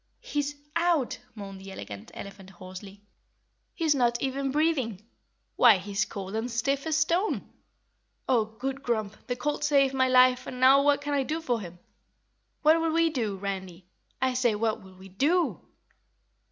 "He's 0.19 0.55
OUT!" 0.75 1.19
moaned 1.35 1.61
the 1.61 1.71
Elegant 1.71 2.09
Elephant 2.15 2.49
hoarsely. 2.49 3.03
"He's 3.75 3.93
not 3.93 4.19
even 4.19 4.49
breathing. 4.49 4.99
Why, 5.57 5.77
he's 5.77 6.05
cold 6.05 6.33
and 6.35 6.49
stiff 6.49 6.87
as 6.87 6.95
a 6.95 6.97
stone. 6.97 7.47
Oh, 8.27 8.45
Good 8.45 8.81
Grump, 8.81 9.15
the 9.27 9.35
colt 9.35 9.63
saved 9.63 9.93
my 9.93 10.07
life 10.07 10.47
and 10.47 10.59
now 10.59 10.81
what 10.81 11.01
can 11.01 11.13
I 11.13 11.21
do 11.21 11.39
for 11.39 11.61
him? 11.61 11.77
What'll 12.63 12.89
we 12.91 13.11
do, 13.11 13.35
Randy? 13.35 13.85
I 14.19 14.33
say, 14.33 14.55
what'll 14.55 14.95
we 14.95 15.07
DO?" 15.09 15.61